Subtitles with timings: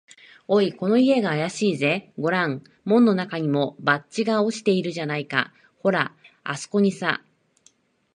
[0.47, 2.11] 「おい、この家があやしいぜ。
[2.17, 5.53] ごらん、門のなかにも、バッジが落ちているじゃないか。
[5.77, 7.21] ほら、あすこにさ」